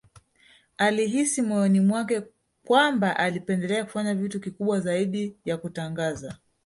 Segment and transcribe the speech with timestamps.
[0.77, 2.21] Alihisi moyoni mwake
[2.63, 6.37] kwamba alipendelea kufanya kitu kikubwa zaidi ya kutangaza